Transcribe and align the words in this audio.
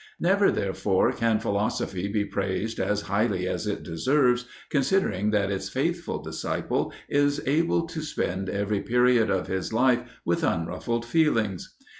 Never, 0.19 0.49
therefore, 0.51 1.11
can 1.11 1.39
philosophy 1.39 2.07
be 2.07 2.25
praised 2.25 2.79
as 2.79 3.01
highly 3.01 3.47
as 3.47 3.67
it 3.67 3.83
deserves 3.83 4.45
considering 4.71 5.29
that 5.29 5.51
its 5.51 5.69
faithful 5.69 6.19
disciple 6.23 6.91
is 7.07 7.39
able 7.45 7.85
to 7.85 8.01
spend 8.01 8.49
every 8.49 8.79
period 8.81 9.29
of 9.29 9.45
his 9.45 9.71
life 9.71 10.01
with 10.25 10.43
unruffled 10.43 11.05
feelings. 11.05 11.75